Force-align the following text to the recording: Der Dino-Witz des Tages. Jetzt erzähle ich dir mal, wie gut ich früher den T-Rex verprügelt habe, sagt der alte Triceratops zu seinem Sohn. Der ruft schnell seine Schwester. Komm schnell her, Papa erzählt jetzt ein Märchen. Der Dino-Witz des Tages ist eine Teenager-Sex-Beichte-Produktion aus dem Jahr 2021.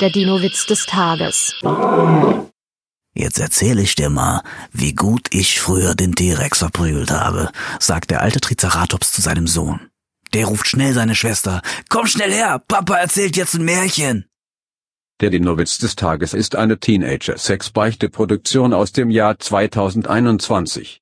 Der 0.00 0.10
Dino-Witz 0.10 0.66
des 0.66 0.84
Tages. 0.84 1.54
Jetzt 3.14 3.38
erzähle 3.38 3.80
ich 3.80 3.94
dir 3.94 4.10
mal, 4.10 4.42
wie 4.70 4.92
gut 4.92 5.28
ich 5.30 5.58
früher 5.58 5.94
den 5.94 6.14
T-Rex 6.14 6.58
verprügelt 6.58 7.10
habe, 7.10 7.50
sagt 7.80 8.10
der 8.10 8.20
alte 8.20 8.40
Triceratops 8.40 9.12
zu 9.12 9.22
seinem 9.22 9.46
Sohn. 9.46 9.88
Der 10.34 10.44
ruft 10.46 10.68
schnell 10.68 10.92
seine 10.92 11.14
Schwester. 11.14 11.62
Komm 11.88 12.06
schnell 12.06 12.30
her, 12.30 12.62
Papa 12.68 12.96
erzählt 12.96 13.38
jetzt 13.38 13.54
ein 13.54 13.64
Märchen. 13.64 14.26
Der 15.22 15.30
Dino-Witz 15.30 15.78
des 15.78 15.96
Tages 15.96 16.34
ist 16.34 16.56
eine 16.56 16.78
Teenager-Sex-Beichte-Produktion 16.78 18.74
aus 18.74 18.92
dem 18.92 19.08
Jahr 19.08 19.38
2021. 19.38 21.00